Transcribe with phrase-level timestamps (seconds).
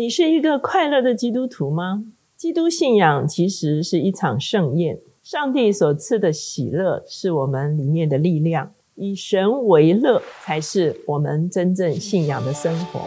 [0.00, 2.04] 你是一个快乐的基督徒吗？
[2.34, 13.00] 基督信仰其实是一场盛宴，上帝所赐的喜乐是我们里面的力量，以神为乐才是我们真正信仰的生活。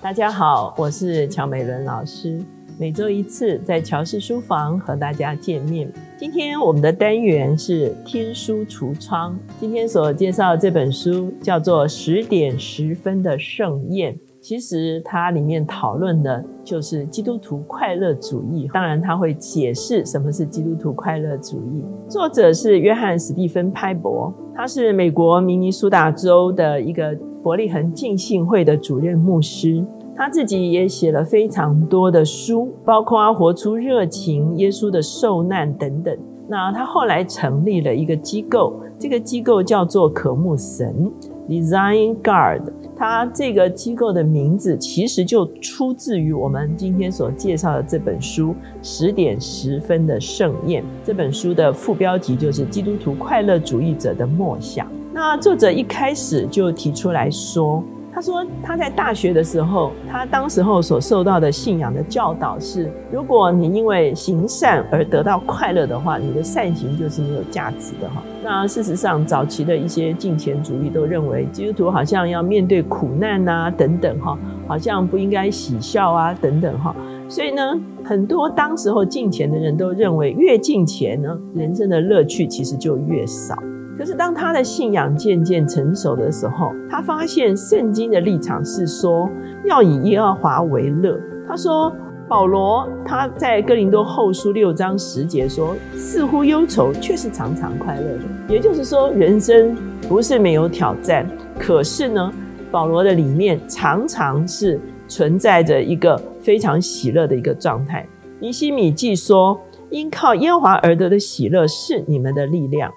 [0.00, 2.40] 大家好，我是乔美伦老师。
[2.78, 5.88] 每周一次在乔氏书房和大家见面。
[6.18, 9.38] 今天我们的单元是天书橱窗。
[9.60, 14.14] 今天所介绍的这本书叫做《十点十分的盛宴》。
[14.40, 18.68] 其实它里面讨论的就是基督徒快乐主义。
[18.72, 21.84] 当然，他会解释什么是基督徒快乐主义。
[22.08, 29.84] 作者是约翰·史蒂芬·派伯，他是美国明尼苏达州的一个伯利恒浸信会的主任牧师。
[30.14, 36.16] 他自己也写了非常多的书，包括《活出热情》、耶稣的受难等等。
[36.48, 41.10] 那他后来成立了一个机构，这个机构叫做渴慕神
[41.48, 42.62] （Design Guard）。
[42.94, 48.50] 他这个机构的名字其实就出自于我们今天所介绍的这本书
[48.82, 50.82] 《十点十分的盛宴》。
[51.04, 54.86] 这本书的副标题就是“基督徒快乐主义者的默想”。
[55.12, 57.82] 那作者一开始就提出来说。
[58.14, 68.22] 他说，他在大学的时候，他当时候所受到的信仰的教导是：如果你因为行善而得到快乐的话，你的善行就是没有价值的哈。
[68.44, 76.94] 那事实上，早期的一些金钱主义都认为，基督徒好像要面对苦难啊等等哈，好像不应该喜笑啊等等哈。
[77.30, 77.62] 所以呢，
[78.04, 83.56] 很多当时候进钱的人都认为，越进钱呢，人生的乐趣其实就越少。
[84.02, 89.30] 可是，当他的信仰渐渐成熟的时候，他发现圣经的立场是说
[89.64, 91.16] 要以耶和华为乐。
[91.46, 91.94] 他说，
[92.26, 98.24] 保罗他在哥林多后书六章十节说，似乎忧愁，却是常常快乐的。
[98.48, 99.76] 也就是说，人生
[100.08, 101.24] 不是没有挑战，
[101.56, 102.32] 可是呢，
[102.72, 108.04] 保罗的里面常常是存在着一个非常喜乐的一个状态。
[108.40, 109.56] 尼西米记说，
[109.90, 112.92] 因靠耶和华而得的喜乐是你们的力量。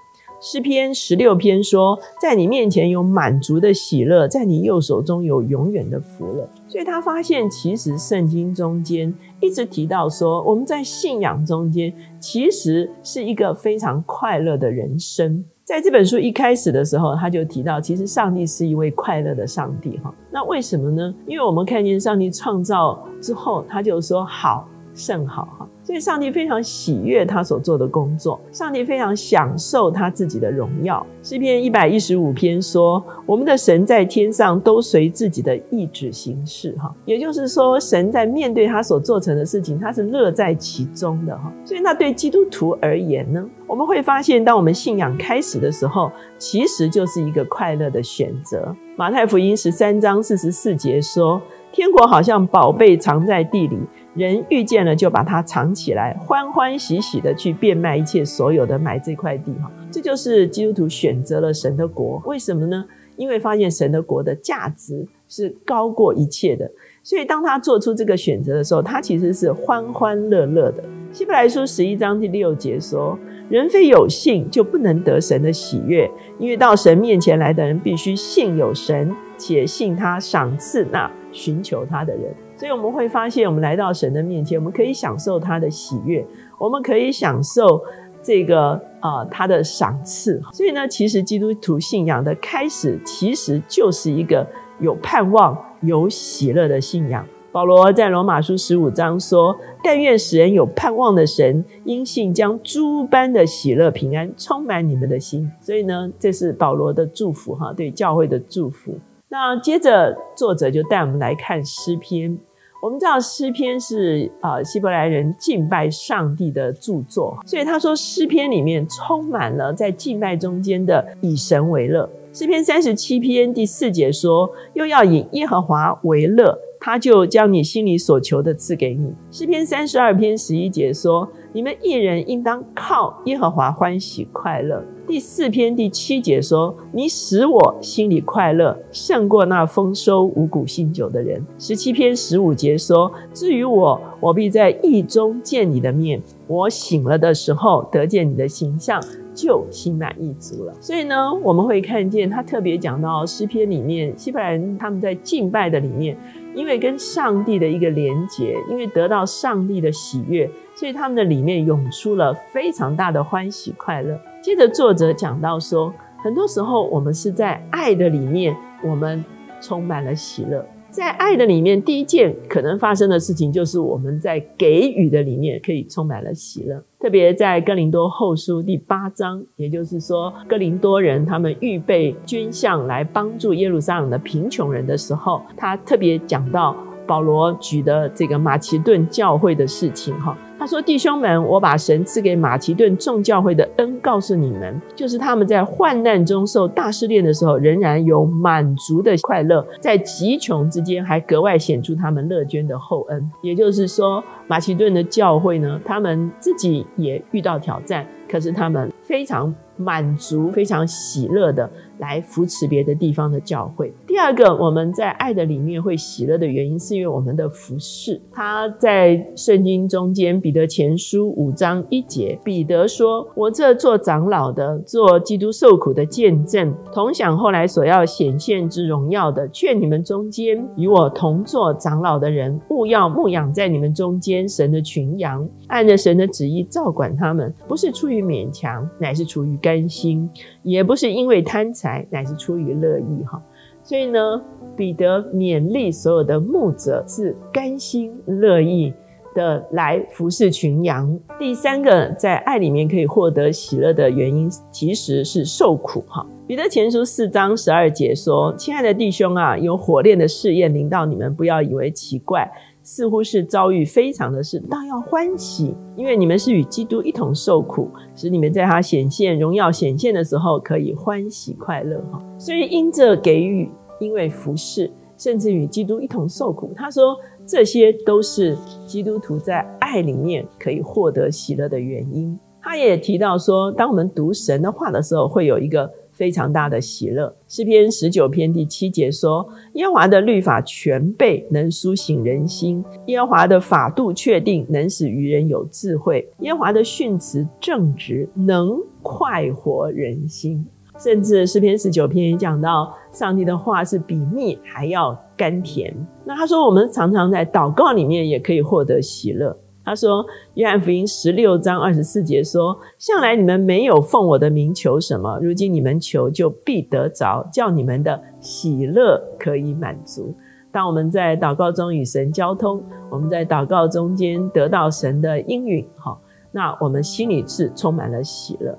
[0.47, 6.47] 诗篇十六篇说，在你面前有满足的喜乐，在你右手中有永远的福乐。
[6.67, 15.44] 所以他发现，其实圣经中间一直提到说，我们在信仰中间其实是一个非常快乐的人生。
[15.63, 19.97] 在这本书一开始的时候，他就提到，其实上帝是一位快乐的上帝。
[20.03, 21.12] 哈，那为什么呢？
[21.25, 24.67] 因为我们看见上帝创造之后，他就说好。
[24.97, 31.06] 甚好哈，所以上帝非常喜悦他所做的工作，上帝非常享受他自己的荣耀。
[31.22, 41.53] 诗篇一百一十五篇说：“我们的神在天上都随自己的意志行事。”哈，也就是说，神在面对他所做成的事情，他是乐在其中的哈。
[41.63, 48.75] 所以，那对基督徒而言呢，我们会发现，当我们信仰开始的时候，其实就是一个快乐的选择。
[48.95, 51.40] 马太福音十三章四十四节说
[51.72, 53.78] ：“天国好像宝贝藏在地里。”
[54.16, 62.22] 人遇见了就把它藏起来，欢欢喜喜的去变卖一切所有的买这块地哈，这就是基督徒选择了神的国。
[62.25, 62.86] 为什么呢？
[63.18, 66.70] 因为发现神的国的价值是高过一切的，
[67.04, 70.84] 所以当他做出这个选择的时候，他其实是欢欢乐乐的。
[71.14, 73.18] 希伯来书十一章第六节说
[73.50, 76.09] ：“人非有信就不能得神的喜悦，
[76.40, 82.24] 因为到神面前来的人必须信有神，且信他赏赐那寻求他的人。”
[82.58, 86.26] 所以我们会发现，我们来到神的面前，我们可以享受他的喜悦，
[86.58, 87.82] 我们可以享受
[88.24, 90.42] 这个啊他的赏赐。
[90.54, 94.48] 所以呢，其实基督徒信仰的开始，其实就是一个
[94.80, 97.26] 有盼望、有喜乐的信仰。
[97.52, 108.98] 保罗在罗马书十五章说：“但愿使人有盼望的神，因信将诸般的喜乐平安充满你们的心。”所以呢，这是保罗的祝福哈，对教会的祝福。
[109.38, 112.38] 那接着，作者就带我们来看诗篇。
[112.81, 122.09] 我们知道诗篇是啊希伯来人敬拜上帝的著作，所以他说诗篇里面充满了在敬拜中间的以神为乐。
[122.34, 126.57] 诗篇三十七篇第四节说，又要以耶和华为乐。
[126.80, 129.13] 他就将你心里所求的赐给你。
[129.31, 146.19] 诗篇三十二篇十一节说：“你们一人应当靠耶和华欢喜快乐。”第四篇第七节说：“你使我心里快乐，胜过那丰收五谷新酒的人。”十七篇十五节说：“至于我，我必在意中见你的面。
[146.48, 149.00] 我醒了的时候，得见你的形象，
[149.36, 156.18] 就心满意足了。”所以呢，我们会看见他特别讲到诗篇里面，希伯来人他们在敬拜的里面。
[156.56, 164.19] 因为跟上帝的一个连结，因为得到上帝的喜悦，所以他们的里面涌出了非常大的欢喜快乐。
[164.42, 169.24] 接着作者讲到说，很多时候我们是在爱的里面，我们
[169.62, 170.66] 充满了喜乐。
[170.92, 176.81] 在爱的里面，第一件可能发生的事情，就是我们在给予的里面可以充满了喜乐。
[177.01, 186.74] 特别在哥林多后书第八章，也就是说，哥林多人他们预备捐项来帮助耶路撒冷的贫穷人的时候，他特别讲到
[187.06, 190.38] 保罗举的这个马其顿教会的事情，哈。
[190.57, 203.31] 他说：“弟兄们，我把神赐给马其顿众教会的恩告诉你们，就是他们在患难中受大试炼的时候，仍然有满足的快乐；在极穷之间，还格外显出他们乐捐的厚恩。
[203.42, 211.69] 也就是说，马其顿的教会呢，他们自己也遇到挑战，可是他们非常满足、非常喜乐的。”
[212.00, 213.89] 来扶持别的地方的教会。
[214.06, 218.19] 第二个，我们在爱的里面会喜乐的原因，是因为我们的服饰。
[218.33, 240.30] 他在圣经中间，彼得前书五章一节，彼得说：“我这做长老的，做基督受苦的见证，同享后来所要显现之荣耀的，劝你们中间与我同做长老的人，勿要牧养在你们中间间神的群羊，按着神的旨意照管他们，不是出于勉强，乃是出于甘心。”
[240.64, 243.42] 也不是因为贪财，乃是出于乐意哈。
[243.84, 244.42] 所以呢，
[244.76, 248.92] 彼得勉励所有的牧者是甘心乐意
[249.36, 251.18] 的来服侍群羊。
[251.38, 256.26] 第三个，在爱里面可以获得喜乐的原因，其实是受苦哈。
[256.48, 262.50] 彼得前书四章十二节说：“亲爱的弟兄啊，有火炼的试验临到你们，不要以为奇怪。”
[262.86, 272.22] 似乎是遭遇非常的事，倒要欢喜，因为你们是与基督一同受苦，使你们在他显现荣耀显现的时候可以欢喜快乐哈。
[272.38, 273.68] 所以因着给予，
[274.00, 277.18] 因为服侍，甚至与基督一同受苦，他说
[277.48, 278.56] 这些都是
[278.86, 282.38] 基督徒在爱里面可以获得喜乐的原因。
[282.62, 285.92] 他也提到说，当我们读神的话的时候，会有一个。
[286.15, 287.35] 非常大的喜乐。
[287.47, 300.65] 诗篇十九篇第七节说：“耶和华的律法全备，能苏醒人心；耶和华的法度确定，能使愚人有智慧；耶和华的训词正直，能快活人心。”
[300.97, 305.94] 甚至诗篇十九篇也讲到，上帝的话是比蜜还要甘甜。
[306.23, 309.57] 那他说，我们常常在祷告里面也可以获得喜乐。
[309.86, 320.34] 他说：“约翰福音十六章二十四节说，向来你们没有奉我的名求什么，如今你们求就必得着，叫你们的喜乐可以满足。
[320.72, 326.18] 当我们在祷告中与神交通，我们在祷告中间得到神的应允，哈，
[326.52, 328.76] 那我们心里是充满了喜乐。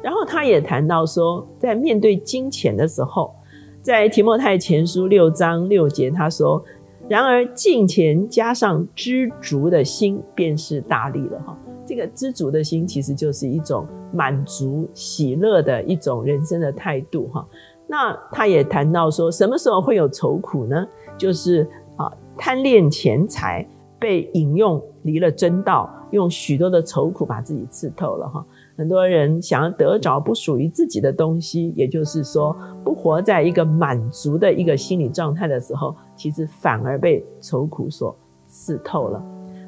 [0.00, 3.34] 然后他也谈到说，在面对金钱的时候，
[3.82, 6.64] 在提摩太前书六章六节，他说。”
[7.08, 11.56] 然而，敬钱加上知足的心，便是大力了哈。
[11.86, 17.46] 这个知足的心，其实就是一种满足、喜乐的一种人生的态度哈。
[17.86, 20.86] 那他也谈到说，什么时候会有愁苦呢？
[21.18, 23.68] 就是啊，贪恋钱财，
[23.98, 28.44] 被引用离了真道，用许多的愁苦把自己刺透了哈。
[28.76, 38.16] 很多人想要得着不属于自己的东西，也就是说，不活在一个满足的一个心理状态的时候，其实反而被愁苦所
[38.48, 39.22] 刺透了。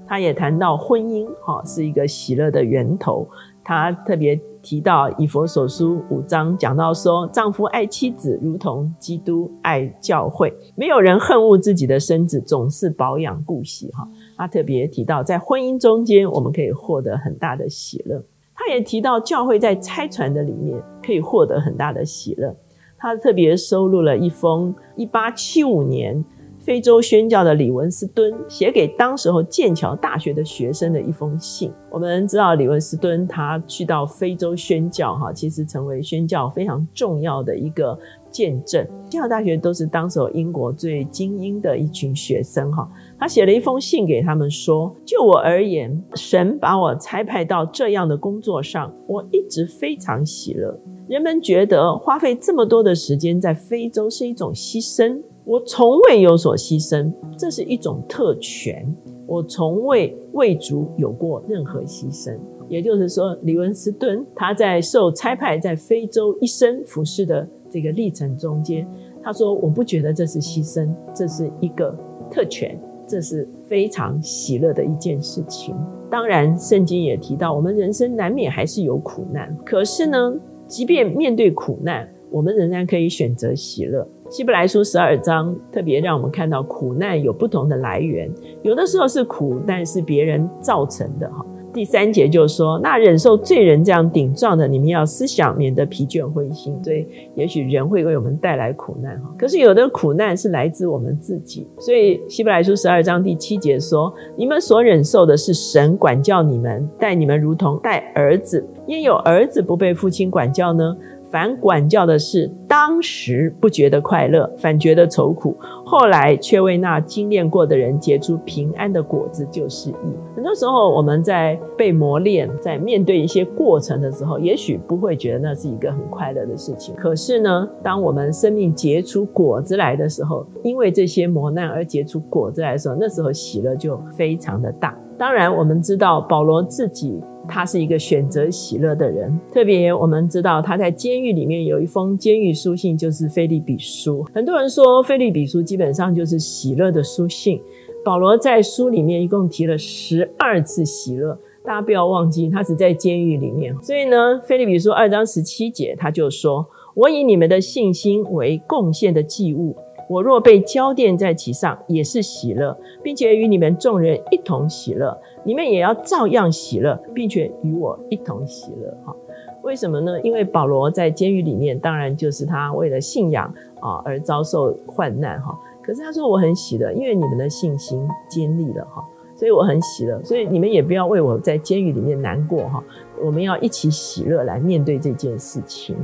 [0.08, 3.28] 他也谈到婚姻，哈，是一个喜乐的源头。
[3.62, 13.88] 他特别提到以佛所书五章讲到说，丈夫爱妻子如同基督爱教会，没有人恨恶自己的身子，总是保养顾惜。
[13.92, 18.20] 哈，他特别提到在婚姻中间，我们可以获得很大的喜乐。
[18.56, 22.52] 他也提到教会在拆船的里面可以获得很大的喜乐。
[22.98, 26.24] 他特别收录了一封一八七五年
[26.66, 31.70] 非洲宣教的李文斯敦写给当时候剑桥大学的学生的一封信。
[31.92, 37.96] 我们知道李文斯敦他去到非洲宣教，哈，其实成为宣教非常重要的一个。
[38.32, 42.86] 见证，剑桥大学都是当时英国最精英的一群学生哈。
[43.18, 50.78] 他写了一封信给他们说：“就我而言，神把我差派到这样的工作上，我一直非常喜乐。
[51.08, 58.84] 人们觉得花费这么多的时间在非洲是一种牺牲，我从未有所牺牲，这是一种特权。
[59.28, 62.36] 我从未为主有过任何牺牲。
[62.68, 68.84] 也就是说，李文斯顿他在受差派在非洲一生服侍的。”这个历程中间，
[69.22, 71.96] 他说：“我不觉得这是牺牲，这是一个
[72.28, 72.76] 特权，
[73.06, 75.76] 这是非常喜乐的一件事情。
[76.10, 79.56] 当然，圣经也提到，我们人生难免还是有苦难。
[79.64, 80.34] 可是呢，
[80.66, 84.06] 即便面对苦难，我们仍然可以选择喜乐。
[84.30, 88.30] 希伯来书十二章特别让我们看到，苦难有不同的来源，
[88.62, 96.74] 有的时候是苦，但是别人造成的哈。”第三节就说：“那忍受罪人这样顶撞的，你们要思想，免得疲倦灰心。
[96.82, 99.30] 所以，也许人会为我们带来苦难哈。
[99.38, 101.66] 可是有的苦难是来自我们自己。
[101.78, 108.64] 所以，希伯来书十二章第七节说：你们所忍受的是神管教你们，待你们如同待儿子。
[108.86, 110.96] 因有儿子不被父亲管教呢？”
[111.30, 115.54] 反管教的事，当时不觉得快乐，反觉得愁苦；
[115.84, 119.94] 后来却为那精炼过的人结出平安的果子，就是义。
[120.34, 126.94] 很多时候，我们在被磨练，在面对一些过程的时候，也许不会觉得那是一个很快乐的事情。
[126.94, 134.96] 可是呢，当我们生命结出果子来的时候，因为这些磨难而结出果子来的时候，那时候喜乐就非常的大。
[135.18, 137.20] 当然，我们知道保罗自己。
[137.48, 144.24] 他是一个选择喜乐的人，特别我们知道他在监狱里面有一封监狱书信，就是《菲利比书》。
[144.34, 147.60] 很多人说《菲利比书》基本上就是喜乐的书信。
[148.04, 153.74] 保罗在书里面一共提了十二次喜乐，大家不要忘记，他是在监狱里面。
[153.82, 159.74] 所以呢，《菲利比书》二章十七节他就说：“我以你们的信心为贡献的祭物。”
[160.08, 165.16] 我若被交奠在其上，也是喜乐，并且与你们众人一同喜乐。
[165.42, 168.96] 你们也要照样喜乐，并且与我一同喜乐。
[169.04, 169.14] 哈，
[169.62, 170.20] 为什么呢？
[170.22, 175.40] 因为保罗在监狱里面，当然就是他为了信仰啊而遭受患难。
[175.40, 178.84] 哈，可是他说我很喜乐，因为你们的信心坚立了。
[178.84, 179.04] 哈，
[179.36, 180.20] 所以我很喜乐。
[180.24, 182.68] 所以你们也不要为我在监狱里面难过。
[182.68, 182.82] 哈，
[183.24, 185.96] 我们要一起喜乐来面对这件事情。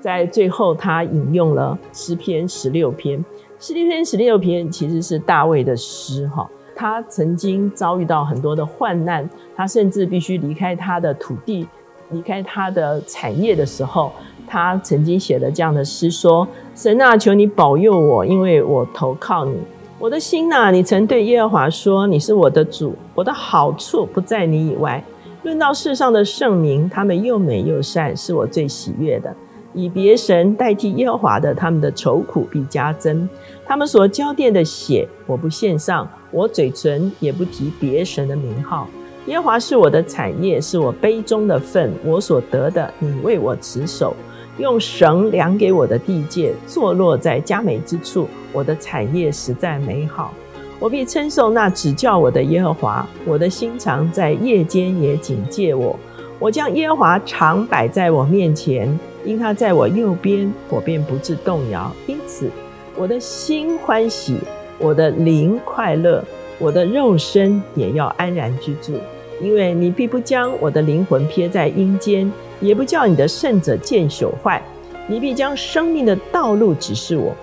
[0.00, 3.22] 在最后，他引用了诗篇十六篇。
[3.58, 6.50] 诗篇十六篇其实是大卫的诗，哈。
[6.74, 11.66] 他曾经遭遇到很多的患难，他甚至必须离开他的土地，
[12.10, 14.10] 离开他的产业的时候，
[14.46, 19.58] 他曾经写了这样的诗：说，神啊，求你保佑我，因为我投靠你。
[19.98, 25.04] 我的心呐，你曾对耶和华说，你是我的主，我的好处不在你以外。
[25.42, 29.30] 论到世上的圣明，他们又美又善，是我最喜悦的。
[29.72, 33.28] 以别神代替耶和华的，他们的愁苦必加增。
[33.64, 38.88] 他们所交奠的血，我不献上，我嘴唇也不提别神的名号。
[39.26, 44.16] 耶和华是我的产业，是我杯中的份，我所得的，你为我持守。
[44.58, 48.28] 用绳量给我的地界，坐落在佳美之处。
[48.52, 50.34] 我的产业实在美好，
[50.80, 53.06] 我必称颂那指教我的耶和华。
[53.24, 55.96] 我的心肠在夜间也警戒我。
[56.38, 58.98] 我将耶和华常摆在我面前。
[59.24, 61.92] 因他在我右边，我便不致动摇。
[62.06, 62.50] 因此，
[62.96, 64.38] 我的心欢喜，
[64.78, 66.24] 我的灵快乐，
[66.58, 68.94] 我的肉身也要安然居住。
[69.40, 74.62] 因为你必不将我的灵魂撇在阴间，也不叫你的圣者见朽坏。
[75.06, 77.34] 你必将生命的道路指示我，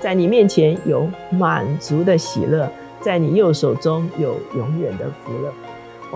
[0.00, 5.52] 在你面前有满足的喜乐，在你右手中有永远的福乐。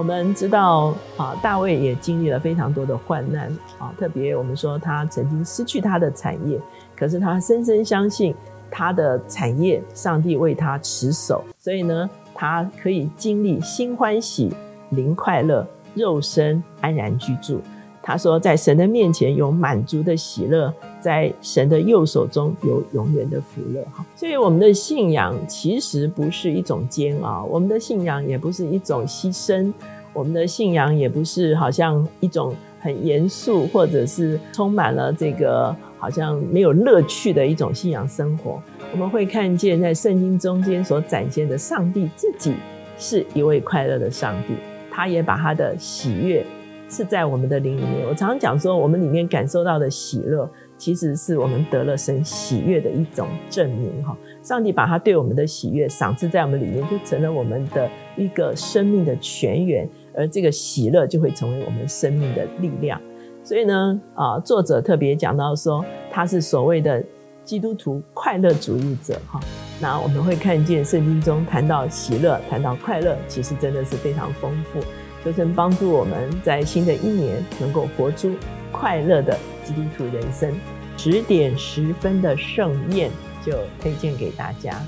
[0.01, 6.59] 我们知道啊，大卫也经历了非常多的患难啊，特别我们说他曾经失去他的产业，
[6.97, 8.35] 可是他深深相信
[8.71, 14.51] 他的产业，上帝为他持守，所以呢，他可以经历心欢喜、
[14.89, 17.61] 灵快乐、肉身安然居住。
[18.03, 23.83] 他说，在神的面前有满足的喜乐，在神的右手中有永远的福乐。
[23.93, 29.73] 哈，所以我们的信仰其实不是一种煎熬，我们的信仰也不是一种牺牲，
[30.13, 38.63] 我们的信仰也不是好像一种很严肃或者是充满了这个好像没有乐趣的一种信仰生活。
[38.93, 42.55] 我们会看见在圣经中间所展现的上帝自己
[42.99, 44.55] 是一位快乐的上帝，
[44.91, 46.45] 他也把他的喜悦。
[46.93, 48.05] 是在我们的灵里面。
[48.09, 54.03] 我常常讲说，我们里面感受到的喜乐，其实是我们得了神喜悦的一种证明。
[54.03, 62.99] 哈，上帝把他对我们的喜悦赏赐在我们里面，就成了我们的一个生命的泉源，而这个喜乐就会成为我们生命的力量。
[63.45, 67.05] 所以呢，啊，作者特别讲到说，他是所谓的
[67.45, 69.21] 基督徒快乐主义者。
[69.31, 69.39] 哈，
[69.83, 74.81] 那我们会看见圣经中谈到喜乐，谈到快乐，其实真的是非常丰富。
[75.23, 78.33] 就能帮助我们在新的一年能够活出
[78.73, 79.37] 快乐的
[79.71, 80.53] 基督徒人生，
[80.97, 83.09] 十点十分的盛宴
[83.47, 84.83] 就推荐给大家。